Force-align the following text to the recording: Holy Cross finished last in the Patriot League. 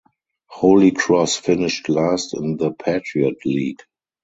Holy 0.47 0.89
Cross 0.89 1.35
finished 1.35 1.87
last 1.87 2.33
in 2.33 2.57
the 2.57 2.71
Patriot 2.71 3.35
League. 3.45 3.81